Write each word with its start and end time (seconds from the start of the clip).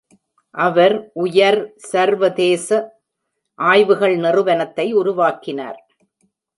அவர் 0.55 0.95
உயர் 1.23 1.59
சர்வதேச 1.91 2.67
ஆய்வுகள் 3.59 4.15
நிறுவனத்தை 4.17 4.87
உருவாக்கினார். 4.93 5.79